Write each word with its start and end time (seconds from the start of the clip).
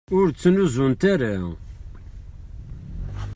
Ur 0.17 0.25
ttneẓnuẓet 0.29 1.01
ara. 1.13 1.33